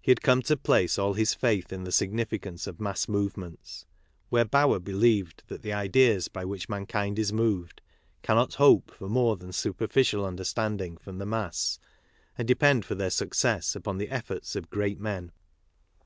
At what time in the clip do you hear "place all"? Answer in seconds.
0.56-1.12